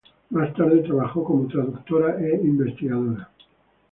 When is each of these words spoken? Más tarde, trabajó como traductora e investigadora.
Más 0.31 0.51
tarde, 0.55 0.79
trabajó 0.79 1.23
como 1.23 1.47
traductora 1.47 2.15
e 2.19 2.35
investigadora. 2.43 3.29